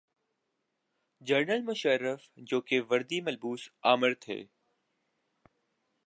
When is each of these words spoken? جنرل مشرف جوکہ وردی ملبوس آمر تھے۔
جنرل 1.21 1.61
مشرف 1.61 2.21
جوکہ 2.49 2.79
وردی 2.89 3.21
ملبوس 3.21 3.69
آمر 3.81 4.13
تھے۔ 4.13 4.43